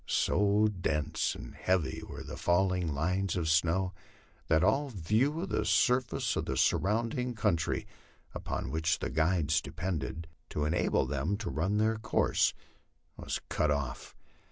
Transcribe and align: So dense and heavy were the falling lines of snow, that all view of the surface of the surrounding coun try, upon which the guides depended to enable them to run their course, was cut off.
So 0.07 0.65
dense 0.67 1.35
and 1.35 1.53
heavy 1.53 2.01
were 2.01 2.23
the 2.23 2.35
falling 2.35 2.91
lines 2.91 3.35
of 3.35 3.47
snow, 3.47 3.93
that 4.47 4.63
all 4.63 4.89
view 4.89 5.41
of 5.41 5.49
the 5.49 5.63
surface 5.63 6.35
of 6.35 6.45
the 6.45 6.57
surrounding 6.57 7.35
coun 7.35 7.55
try, 7.55 7.85
upon 8.33 8.71
which 8.71 8.97
the 8.97 9.11
guides 9.11 9.61
depended 9.61 10.27
to 10.49 10.65
enable 10.65 11.05
them 11.05 11.37
to 11.37 11.51
run 11.51 11.77
their 11.77 11.97
course, 11.97 12.55
was 13.15 13.41
cut 13.47 13.69
off. 13.69 14.15